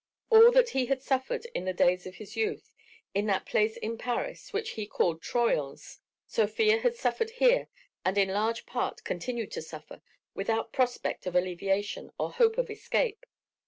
All 0.31 0.49
that 0.53 0.69
he 0.69 0.87
had 0.87 1.03
suffered 1.03 1.45
in 1.53 1.65
the 1.65 1.73
days 1.75 2.07
of 2.07 2.15
his 2.15 2.35
youth, 2.35 2.73
in 3.13 3.27
that 3.27 3.45
place 3.45 3.77
in 3.77 3.99
Paris 3.99 4.51
which 4.51 4.71
he 4.71 4.87
called 4.87 5.21
Troyon's, 5.21 5.99
Sofia 6.25 6.79
had 6.79 6.95
suffered 6.95 7.29
here 7.29 7.67
and 8.03 8.17
in 8.17 8.29
large 8.29 8.65
part 8.65 9.03
continued 9.03 9.51
to 9.51 9.61
suffer 9.61 10.01
without 10.33 10.73
prospect 10.73 11.27
of 11.27 11.35
alleviation 11.35 12.09
or 12.17 12.31
hope 12.31 12.57
of 12.57 12.71
escape. 12.71 13.27